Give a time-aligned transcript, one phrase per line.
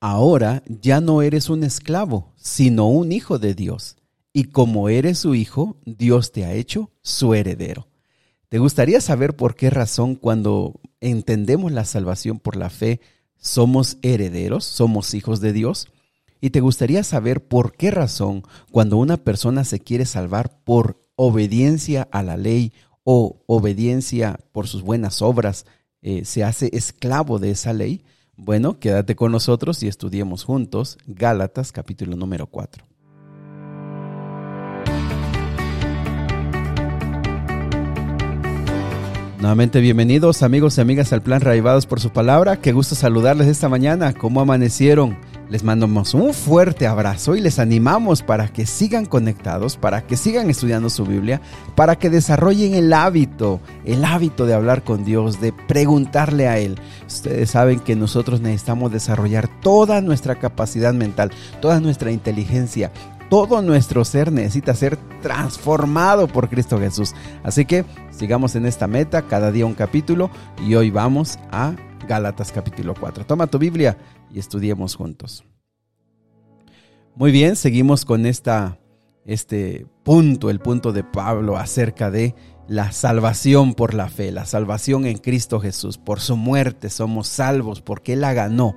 [0.00, 3.96] Ahora ya no eres un esclavo, sino un hijo de Dios.
[4.32, 7.88] Y como eres su hijo, Dios te ha hecho su heredero.
[8.48, 13.00] ¿Te gustaría saber por qué razón cuando entendemos la salvación por la fe
[13.38, 15.88] somos herederos, somos hijos de Dios?
[16.40, 22.06] ¿Y te gustaría saber por qué razón cuando una persona se quiere salvar por obediencia
[22.12, 22.72] a la ley
[23.02, 25.64] o obediencia por sus buenas obras,
[26.02, 28.04] eh, se hace esclavo de esa ley?
[28.38, 32.84] Bueno, quédate con nosotros y estudiemos juntos Gálatas capítulo número 4.
[39.38, 42.60] Nuevamente bienvenidos amigos y amigas al plan Raivados por su palabra.
[42.60, 44.12] Qué gusto saludarles esta mañana.
[44.12, 45.16] ¿Cómo amanecieron?
[45.48, 50.50] Les mandamos un fuerte abrazo y les animamos para que sigan conectados, para que sigan
[50.50, 51.40] estudiando su Biblia,
[51.76, 56.80] para que desarrollen el hábito, el hábito de hablar con Dios, de preguntarle a Él.
[57.06, 62.90] Ustedes saben que nosotros necesitamos desarrollar toda nuestra capacidad mental, toda nuestra inteligencia,
[63.28, 67.14] todo nuestro ser necesita ser transformado por Cristo Jesús.
[67.42, 70.30] Así que sigamos en esta meta, cada día un capítulo
[70.64, 71.74] y hoy vamos a
[72.06, 73.26] Gálatas capítulo 4.
[73.26, 73.98] Toma tu Biblia
[74.32, 75.44] y estudiemos juntos.
[77.16, 78.78] Muy bien, seguimos con esta,
[79.24, 82.34] este punto, el punto de Pablo acerca de
[82.68, 85.98] la salvación por la fe, la salvación en Cristo Jesús.
[85.98, 88.76] Por su muerte somos salvos porque Él la ganó,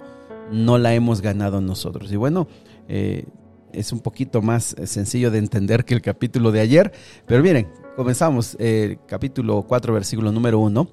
[0.52, 2.12] no la hemos ganado nosotros.
[2.12, 2.48] Y bueno,
[2.88, 3.26] eh,
[3.74, 6.92] es un poquito más eh, sencillo de entender que el capítulo de ayer.
[7.26, 10.90] Pero miren, comenzamos, eh, capítulo 4, versículo número 1.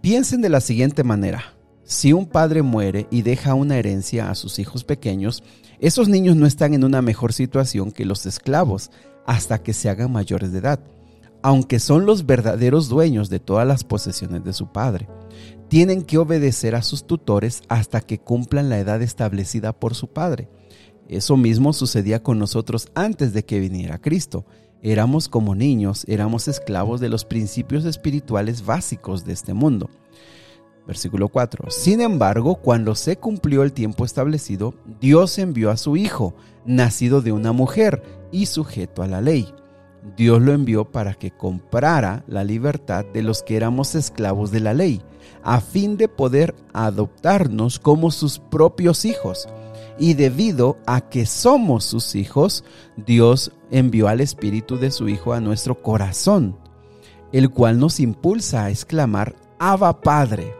[0.00, 1.56] Piensen de la siguiente manera.
[1.84, 5.44] Si un padre muere y deja una herencia a sus hijos pequeños,
[5.78, 8.90] esos niños no están en una mejor situación que los esclavos
[9.26, 10.80] hasta que se hagan mayores de edad,
[11.42, 15.08] aunque son los verdaderos dueños de todas las posesiones de su padre.
[15.68, 20.48] Tienen que obedecer a sus tutores hasta que cumplan la edad establecida por su padre.
[21.08, 24.44] Eso mismo sucedía con nosotros antes de que viniera Cristo.
[24.82, 29.88] Éramos como niños, éramos esclavos de los principios espirituales básicos de este mundo.
[30.86, 31.70] Versículo 4.
[31.70, 36.34] Sin embargo, cuando se cumplió el tiempo establecido, Dios envió a su Hijo,
[36.64, 39.52] nacido de una mujer y sujeto a la ley.
[40.16, 44.74] Dios lo envió para que comprara la libertad de los que éramos esclavos de la
[44.74, 45.02] ley,
[45.42, 49.48] a fin de poder adoptarnos como sus propios hijos
[49.98, 52.64] y debido a que somos sus hijos,
[52.96, 56.56] Dios envió al Espíritu de su Hijo a nuestro corazón,
[57.32, 60.54] el cual nos impulsa a exclamar, Abba Padre.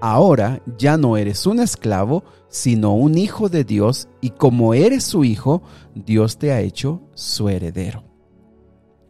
[0.00, 5.24] Ahora ya no eres un esclavo, sino un hijo de Dios, y como eres su
[5.24, 5.62] hijo,
[5.94, 8.04] Dios te ha hecho su heredero.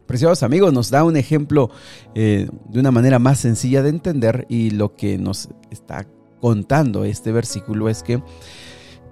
[0.07, 1.69] Preciados amigos, nos da un ejemplo
[2.13, 6.07] eh, de una manera más sencilla de entender y lo que nos está
[6.39, 8.21] contando este versículo es que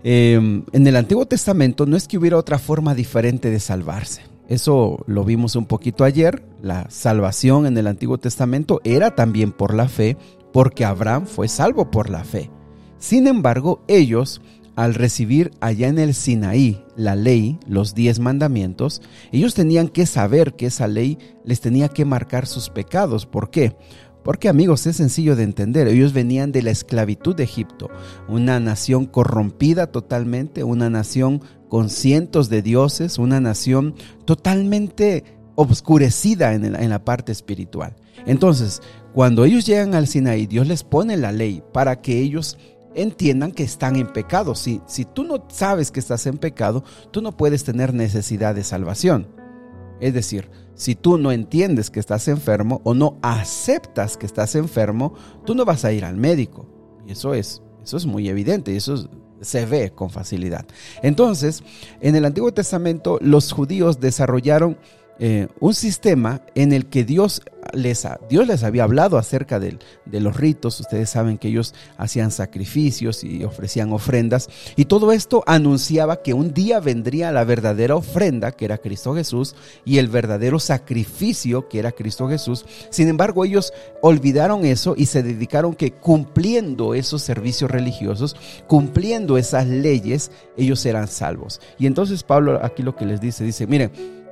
[0.04, 4.22] Em, en el Antiguo Testamento no es que hubiera otra forma diferente de salvarse.
[4.50, 6.44] Eso lo vimos un poquito ayer.
[6.62, 10.18] La salvación en el Antiguo Testamento era también por la fe,
[10.52, 12.52] porque Abraham fue salvo por la fe.
[13.00, 14.42] Sin embargo, ellos,
[14.76, 20.54] al recibir allá en el Sinaí la ley, los diez mandamientos, ellos tenían que saber
[20.54, 23.26] que esa ley les tenía que marcar sus pecados.
[23.26, 23.76] ¿Por qué?
[24.24, 27.90] Porque amigos, es sencillo de entender, ellos venían de la esclavitud de Egipto,
[28.28, 33.96] una nación corrompida totalmente, una nación con cientos de dioses, una nación
[34.26, 35.24] totalmente
[35.56, 37.96] obscurecida en, la parte espiritual.
[38.26, 38.82] Entonces,
[39.14, 42.58] cuando ellos llegan al Sinaí, Dios les pone la ley para que ellos
[42.96, 44.56] entiendan que están en pecado.
[44.56, 48.64] Si, si tú no sabes que estás en pecado, tú no puedes tener necesidad de
[48.64, 49.28] salvación.
[50.00, 55.14] Es decir, si tú no entiendes que estás enfermo o no aceptas que estás enfermo,
[55.46, 56.68] tú no vas a ir al médico.
[57.06, 59.10] Y eso es, eso es muy evidente y eso
[59.42, 60.66] se ve con facilidad.
[61.02, 61.64] Entonces,
[62.02, 64.78] en el Antiguo Testamento los judíos desarrollaron
[65.20, 67.42] eh, un sistema en el que Dios
[67.72, 70.80] les, Dios les había hablado acerca de, de, los ritos.
[70.80, 74.50] Ustedes saben que ellos hacían sacrificios y ofrecían ofrendas.
[74.76, 79.56] Y todo esto anunciaba que un día vendría la verdadera ofrenda, que era Cristo Jesús,
[79.86, 82.66] y el verdadero sacrificio, que era Cristo Jesús.
[82.90, 83.72] Sin embargo, ellos
[84.02, 88.36] olvidaron eso y se dedicaron que cumpliendo esos servicios religiosos,
[88.68, 91.62] cumpliendo esas leyes, ellos eran salvos.
[91.78, 94.23] Y entonces Pablo aquí lo que les dice, dice, miren,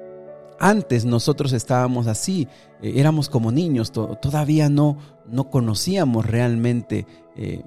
[0.61, 2.47] antes nosotros estábamos así,
[2.81, 7.63] eh, éramos como niños, todavía no, no conocíamos realmente eh,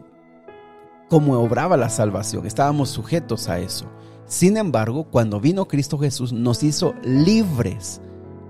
[1.11, 3.87] cómo obraba la salvación, estábamos sujetos a eso.
[4.27, 8.01] Sin embargo, cuando vino Cristo Jesús nos hizo libres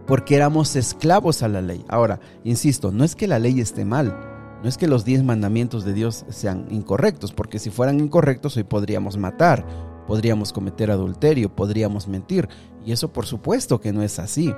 [0.06, 1.82] porque éramos esclavos a la ley.
[1.88, 4.30] Ahora, insisto, no es que la ley esté mal,
[4.62, 8.64] No es que los diez mandamientos de Dios sean incorrectos, porque si fueran incorrectos hoy
[8.64, 9.66] podríamos matar,
[10.06, 12.48] podríamos cometer adulterio, podríamos mentir.
[12.84, 14.54] Y eso por supuesto que no es así.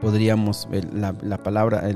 [0.00, 1.88] Podríamos, la, palabra,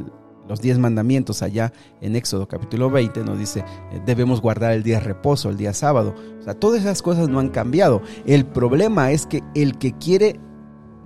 [0.48, 3.60] los diez mandamientos allá en Éxodo capítulo 20 nos dice,
[3.92, 6.14] eh, debemos guardar el día reposo, el día sábado.
[6.40, 8.02] O sea, todas esas cosas no han cambiado.
[8.26, 10.40] El problema es que el que quiere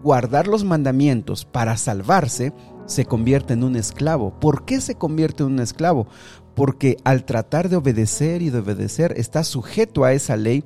[0.05, 2.53] guardar los mandamientos para salvarse,
[2.87, 4.39] se convierte en un esclavo.
[4.39, 6.07] ¿Por qué se convierte en un esclavo?
[6.55, 10.65] Porque al tratar de obedecer y de obedecer, está sujeto a esa ley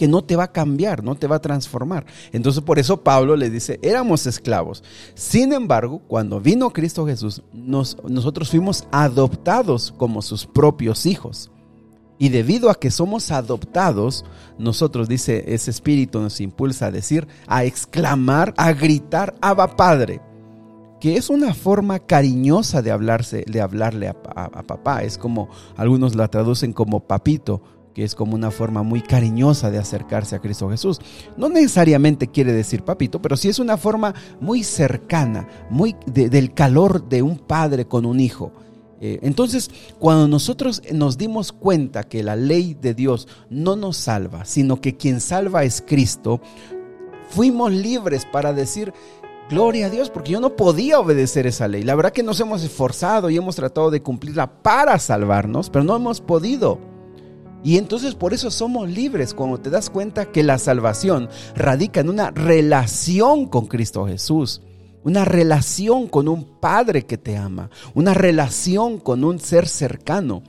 [0.00, 2.06] que no te va a cambiar, no te va a transformar.
[2.32, 4.82] Entonces por eso Pablo le dice, éramos esclavos.
[5.12, 11.50] Sin embargo, cuando vino Cristo Jesús, nosotros fuimos adoptados como sus propios hijos.
[12.18, 14.24] Y debido a que somos adoptados,
[14.56, 20.22] nosotros, dice ese espíritu, nos impulsa a decir, a exclamar, a gritar, Abba Padre,
[20.98, 25.02] que es una forma cariñosa de, hablarse, de hablarle a, a papá.
[25.02, 27.60] Es como, algunos la traducen como papito,
[28.04, 31.00] es como una forma muy cariñosa de acercarse a Cristo Jesús.
[31.36, 37.08] No necesariamente quiere decir papito, pero sí es una forma muy cercana, muy del calor
[37.08, 38.52] de un padre con un hijo.
[39.00, 44.44] Eh, entonces, cuando nosotros nos dimos cuenta que la ley de Dios no nos salva,
[44.44, 46.40] sino que quien salva es Cristo,
[47.30, 48.92] fuimos libres para decir,
[49.48, 51.82] gloria a Dios, porque yo no podía obedecer esa ley.
[51.82, 55.96] La verdad que nos hemos esforzado y hemos tratado de cumplirla para salvarnos, pero no
[55.96, 56.89] hemos podido.
[57.62, 62.08] Y entonces por eso somos libres cuando te das cuenta que la salvación radica en
[62.08, 64.62] una relación con Cristo Jesús
[65.02, 70.42] una relación con un Padre que te ama, una relación con un ser cercano.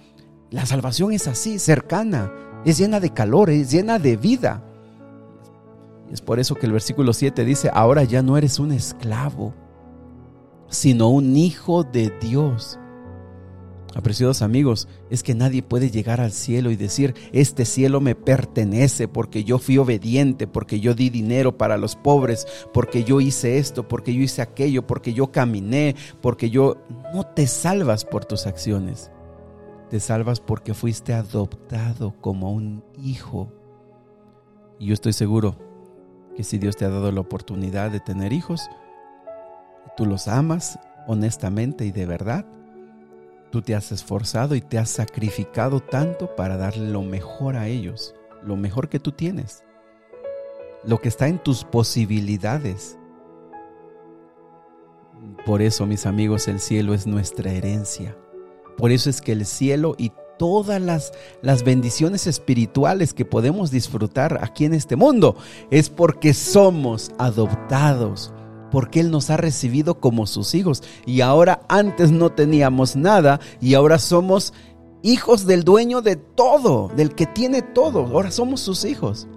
[0.49, 2.31] La salvación es así, cercana,
[2.65, 4.63] es llena de calor, es llena de vida.
[6.11, 9.53] Es por eso que el versículo 7 dice, ahora ya no eres un esclavo,
[10.67, 12.77] sino un hijo de Dios.
[13.93, 19.09] Apreciados amigos, es que nadie puede llegar al cielo y decir, este cielo me pertenece
[19.09, 23.87] porque yo fui obediente, porque yo di dinero para los pobres, porque yo hice esto,
[23.87, 26.77] porque yo hice aquello, porque yo caminé, porque yo...
[27.13, 29.11] No te salvas por tus acciones,
[29.89, 33.51] te salvas porque fuiste adoptado como un hijo.
[34.79, 35.57] Y yo estoy seguro
[36.37, 38.69] que si Dios te ha dado la oportunidad de tener hijos,
[39.97, 42.45] tú los amas honestamente y de verdad,
[43.51, 48.15] Tú te has esforzado y te has sacrificado tanto para darle lo mejor a ellos,
[48.41, 49.65] lo mejor que tú tienes,
[50.85, 52.97] lo que está en tus posibilidades.
[55.45, 58.17] Por eso, mis amigos, el cielo es nuestra herencia.
[58.77, 61.11] Por eso es que el cielo y todas las,
[61.41, 65.35] las bendiciones espirituales que podemos disfrutar aquí en este mundo
[65.69, 68.33] es porque somos adoptados
[68.71, 70.81] porque Él nos ha recibido como sus hijos.
[71.05, 74.53] Y ahora antes no teníamos nada y ahora somos
[75.03, 78.07] hijos del dueño de todo, del que tiene todo.
[78.07, 79.27] Ahora somos sus hijos.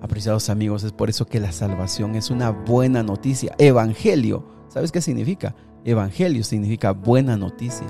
[0.00, 3.54] Apreciados amigos, es por eso que la salvación es una buena noticia.
[3.58, 5.54] Evangelio, ¿sabes qué significa?
[5.84, 7.86] Evangelio significa buena noticia.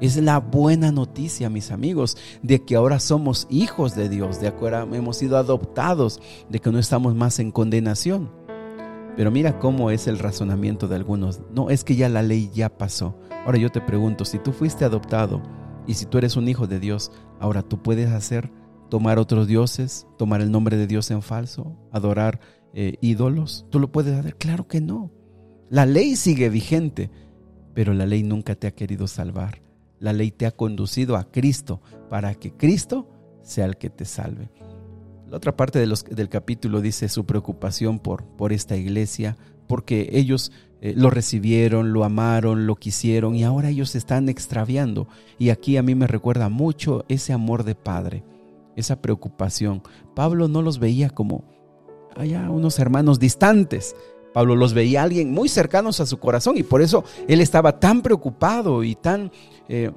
[0.00, 4.86] Es la buena noticia, mis amigos, de que ahora somos hijos de Dios, de ahora
[4.92, 8.30] hemos sido adoptados, de que no estamos más en condenación.
[9.20, 11.42] Pero mira cómo es el razonamiento de algunos.
[11.54, 13.20] No, es que ya la ley ya pasó.
[13.44, 15.42] Ahora yo te pregunto, si tú fuiste adoptado
[15.86, 18.50] y si tú eres un hijo de Dios, ahora tú puedes hacer,
[18.88, 22.40] tomar otros dioses, tomar el nombre de Dios en falso, adorar
[22.72, 23.66] eh, ídolos.
[23.68, 24.36] ¿Tú lo puedes hacer?
[24.36, 25.12] Claro que no.
[25.68, 27.10] La ley sigue vigente,
[27.74, 29.60] pero la ley nunca te ha querido salvar.
[29.98, 33.06] La ley te ha conducido a Cristo para que Cristo
[33.42, 34.50] sea el que te salve.
[35.30, 39.36] La otra parte del capítulo dice su preocupación por, por esta iglesia,
[39.68, 45.06] porque ellos eh, lo recibieron, lo amaron, lo quisieron y ahora ellos se están extraviando.
[45.38, 48.24] Y aquí a mí me recuerda mucho ese amor de padre,
[48.74, 49.84] esa preocupación.
[50.16, 51.44] Pablo no los veía como
[52.16, 53.94] allá unos hermanos distantes.
[54.34, 58.02] Pablo los veía alguien muy cercanos a su corazón y por eso él estaba tan
[58.02, 59.30] preocupado y tan
[59.68, 59.92] eh,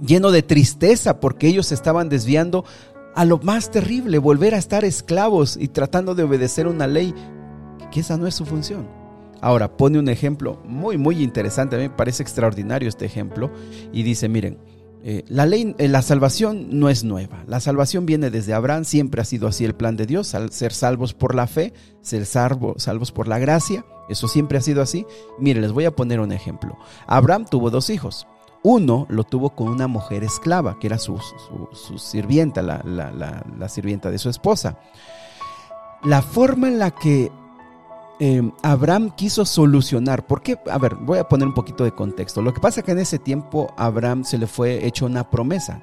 [0.00, 2.64] lleno de tristeza porque ellos estaban desviando
[3.14, 7.14] a lo más terrible, volver a estar esclavos y tratando de obedecer una ley,
[7.90, 8.88] que esa no es su función.
[9.40, 13.50] Ahora pone un ejemplo muy, muy interesante, a mí me parece extraordinario este ejemplo,
[13.92, 14.58] y dice, miren,
[15.02, 17.42] eh, la ley, eh, la salvación no es nueva.
[17.46, 20.72] La salvación viene desde Abraham, siempre ha sido así el plan de Dios, al ser
[20.72, 25.06] salvos por la fe, ser salvos por la gracia, eso siempre ha sido así.
[25.38, 26.76] Miren, les voy a poner un ejemplo.
[27.06, 28.26] Abraham tuvo dos hijos.
[28.62, 31.18] Uno lo tuvo con una mujer esclava, que era su,
[31.96, 34.78] sirvienta, la, sirvienta de su esposa.
[36.04, 37.30] La forma en la que
[38.20, 40.26] eh, Abraham quiso solucionar.
[40.26, 40.58] ¿Por qué?
[40.70, 42.42] A ver, voy a poner un poquito de contexto.
[42.42, 45.80] Lo que pasa es que en ese tiempo Abraham se le fue hecho una promesa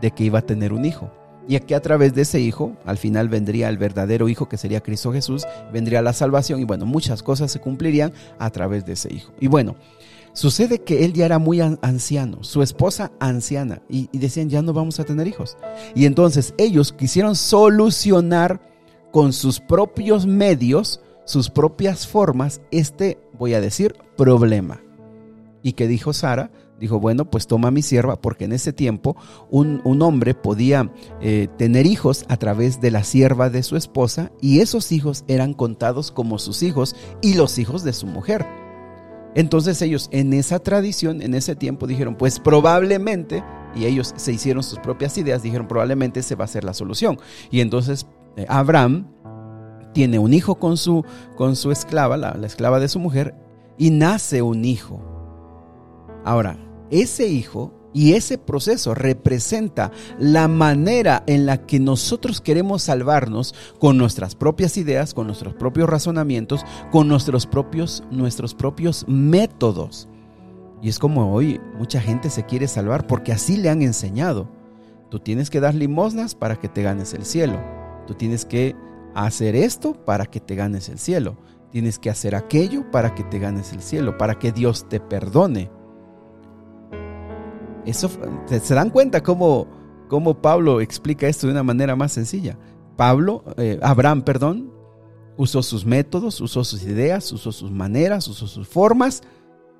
[0.00, 1.10] de que iba a tener un hijo.
[1.48, 4.82] Y que a través de ese hijo, al final vendría el verdadero hijo que sería
[4.82, 9.14] Cristo Jesús, vendría la salvación y bueno, muchas cosas se cumplirían a través de ese
[9.14, 9.32] hijo.
[9.40, 9.74] Y bueno,
[10.38, 15.00] sucede que él ya era muy anciano, su esposa anciana, y, decían, ya no vamos
[15.00, 15.56] a tener hijos.
[15.96, 18.60] Y entonces ellos quisieron solucionar
[19.10, 24.80] con sus propios medios, sus propias formas, este, voy a decir, problema.
[25.64, 26.52] ¿Y que dijo Sara?
[26.78, 29.16] Dijo, bueno, pues toma mi sierva, porque en ese tiempo
[29.50, 34.60] un, hombre podía eh, tener hijos a través de la sierva de su esposa y
[34.60, 38.46] esos hijos eran contados como sus hijos y los hijos de su mujer.
[39.38, 43.44] Entonces ellos en esa tradición, en ese tiempo dijeron, pues probablemente,
[43.76, 47.20] y ellos se hicieron sus propias ideas, dijeron, probablemente se va a ser la solución.
[47.52, 49.06] Y entonces eh, Abraham
[49.94, 51.04] tiene un hijo con su,
[51.36, 53.36] con su esclava, la, la esclava de su mujer,
[53.78, 55.00] y nace un hijo.
[56.24, 56.58] Ahora,
[56.90, 63.96] ese hijo y ese proceso representa la manera en la que nosotros queremos salvarnos con
[63.96, 70.08] nuestras propias ideas, con nuestros propios razonamientos, con nuestros propios, nuestros propios métodos.
[70.82, 74.48] Y es como hoy mucha gente se quiere salvar porque así le han enseñado.
[75.10, 77.58] Tú tienes que dar limosnas para que te ganes el cielo.
[78.06, 78.76] Tú tienes que
[79.14, 81.36] hacer esto para que te ganes el cielo.
[81.72, 85.70] Tienes que hacer aquello para que te ganes el cielo, para que Dios te perdone.
[87.94, 89.66] ¿Se dan cuenta cómo,
[90.08, 92.58] cómo Pablo explica esto de una manera más sencilla?
[92.96, 94.72] Pablo, eh, Abraham, perdón,
[95.36, 99.22] usó sus métodos, usó sus ideas, usó sus maneras, usó sus formas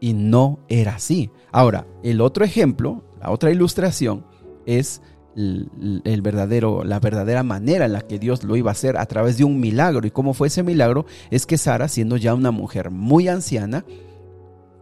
[0.00, 1.30] y no era así.
[1.50, 4.24] Ahora, el otro ejemplo, la otra ilustración
[4.66, 5.02] es
[5.34, 9.38] el, verdadero, la verdadera manera en la que Dios lo iba a hacer a través
[9.38, 10.06] de un milagro.
[10.06, 11.06] ¿Y cómo fue ese milagro?
[11.30, 13.84] Es que Sara, siendo ya una mujer muy anciana,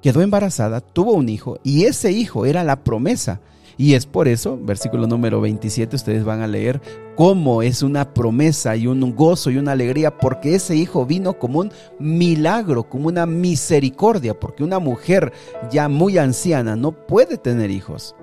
[0.03, 3.41] quedó embarazada, tuvo un hijo y ese hijo era la promesa.
[3.79, 6.81] Y es por eso, versículo número 27, ustedes van a leer
[7.15, 11.61] cómo es una promesa y un gozo y una alegría, porque ese hijo vino como
[11.61, 15.31] un milagro, como una misericordia, porque una mujer
[15.71, 18.15] ya muy anciana no puede tener hijos.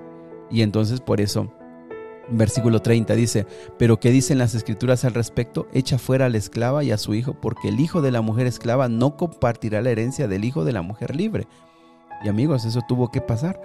[0.50, 1.52] Y entonces por eso,
[2.30, 3.46] versículo 30 dice,
[3.78, 5.66] pero ¿qué dicen las escrituras al respecto?
[5.72, 8.46] Echa fuera a la esclava y a su hijo, porque el hijo de la mujer
[8.46, 11.46] esclava no compartirá la herencia del hijo de la mujer libre.
[12.24, 13.60] Y amigos, eso tuvo que pasar.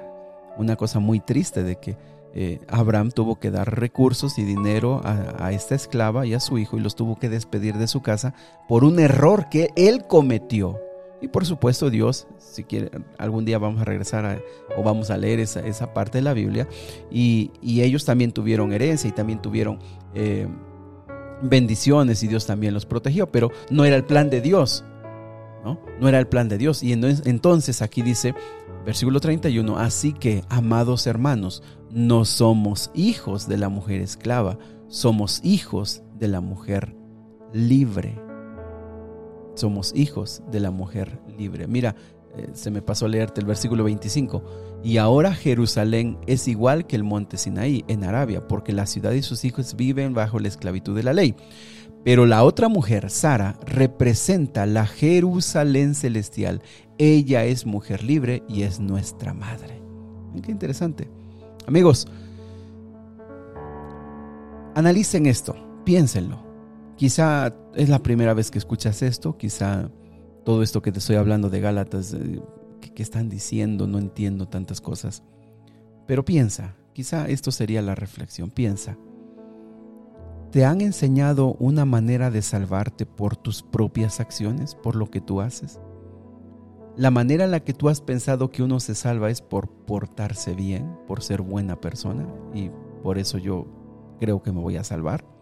[0.57, 1.97] Una cosa muy triste de que
[2.33, 6.77] eh, Abraham tuvo que dar recursos y dinero a, esta esclava y a su hijo
[6.77, 8.33] y los tuvo que despedir de su casa
[8.67, 10.79] por un error que él cometió.
[11.21, 14.41] Y por supuesto Dios, si quiere, algún día vamos a regresar
[14.77, 16.67] o vamos a leer esa, esa, parte de la Biblia.
[17.11, 19.79] Y, ellos también tuvieron herencia y también tuvieron
[20.13, 20.47] eh,
[21.41, 24.83] bendiciones y Dios también los protegió, pero no era el plan de Dios.
[25.63, 26.07] ¿no?
[26.07, 26.83] era el plan de Dios.
[26.83, 28.33] Y entonces aquí dice,
[28.85, 34.57] versículo 31, así que, amados hermanos, no somos hijos de la mujer esclava,
[34.87, 36.95] somos hijos de la mujer
[37.53, 38.28] libre.
[39.59, 41.67] Somos hijos de la mujer libre.
[41.67, 41.93] Mira,
[42.37, 44.41] eh, se me pasó a leerte el versículo 25.
[44.85, 49.21] Y ahora Jerusalén es igual que el monte Sinaí en Arabia, porque la ciudad y
[49.21, 51.35] sus hijos viven bajo la esclavitud de la ley.
[52.05, 56.61] Pero la otra mujer, Sara, representa la Jerusalén celestial.
[56.97, 59.81] Ella es mujer libre y es nuestra madre.
[60.41, 61.09] Qué interesante.
[61.67, 62.07] Amigos,
[64.73, 66.48] analicen esto, piénsenlo.
[66.99, 69.89] Quizá es la primera vez que escuchas esto, quizá
[70.43, 72.41] todo esto que te estoy hablando de Gálatas, eh,
[72.93, 75.23] que están diciendo, no entiendo tantas cosas.
[76.07, 78.97] Pero piensa, quizá esto sería la reflexión, piensa.
[80.51, 85.39] ¿Te han enseñado una manera de salvarte por tus propias acciones, por lo que tú
[85.39, 85.79] haces?
[86.97, 90.53] La manera en la que tú has pensado que uno se salva es por portarse
[90.53, 92.71] bien, por ser buena persona y
[93.03, 93.67] por eso yo
[94.19, 95.38] creo que me voy a salvar.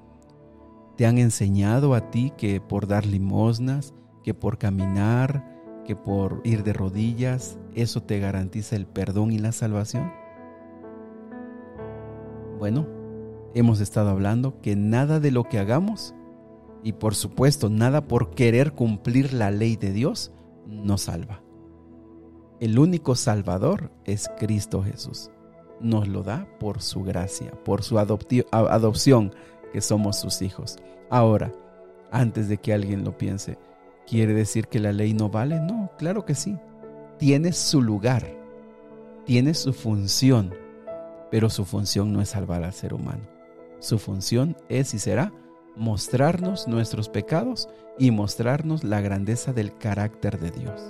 [0.97, 5.45] ¿Te han enseñado a ti que por dar limosnas, que por caminar,
[5.85, 10.11] que por ir de rodillas, eso te garantiza el perdón y la salvación?
[12.57, 12.87] Bueno,
[13.53, 16.15] hemos estado hablando que nada de lo que hagamos,
[16.83, 20.31] y por supuesto nada por querer cumplir la ley de Dios,
[20.65, 21.43] nos salva.
[22.59, 25.29] El único salvador es Cristo Jesús.
[25.79, 29.31] Nos lo da por su gracia, por su adopción,
[29.71, 30.77] que somos sus hijos.
[31.09, 31.51] Ahora,
[32.11, 33.57] antes de que alguien lo piense,
[34.05, 35.59] ¿quiere decir que la ley no vale?
[35.59, 36.57] No, claro que sí.
[37.17, 38.27] Tiene su lugar,
[39.25, 40.53] tiene su función,
[41.31, 43.27] pero su función no es salvar al ser humano.
[43.79, 45.31] Su función es y será
[45.75, 47.69] mostrarnos nuestros pecados
[47.99, 50.81] y mostrarnos la grandeza del carácter de Dios.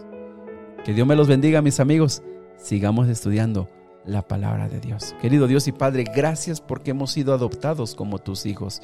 [0.85, 2.23] Que Dios me los bendiga, mis amigos.
[2.57, 3.69] Sigamos estudiando
[4.07, 5.15] la palabra de Dios.
[5.21, 8.81] Querido Dios y Padre, gracias porque hemos sido adoptados como tus hijos.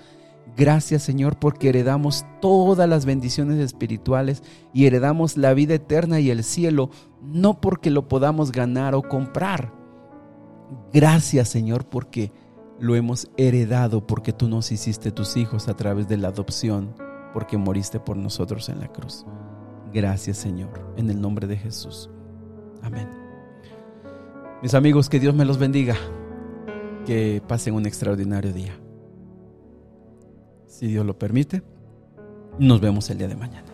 [0.55, 6.43] Gracias Señor porque heredamos todas las bendiciones espirituales y heredamos la vida eterna y el
[6.43, 6.89] cielo,
[7.21, 9.73] no porque lo podamos ganar o comprar.
[10.91, 12.31] Gracias Señor porque
[12.79, 16.93] lo hemos heredado, porque tú nos hiciste tus hijos a través de la adopción,
[17.33, 19.25] porque moriste por nosotros en la cruz.
[19.93, 22.09] Gracias Señor, en el nombre de Jesús.
[22.81, 23.22] Amén.
[24.63, 25.97] Mis amigos, que Dios me los bendiga.
[27.05, 28.73] Que pasen un extraordinario día.
[30.67, 31.63] Si Dios lo permite,
[32.59, 33.72] nos vemos el día de mañana.